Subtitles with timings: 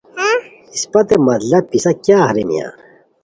[0.75, 1.15] اسپتے!!!
[1.27, 2.71] مطلب پِسہ کیاغ ریمیان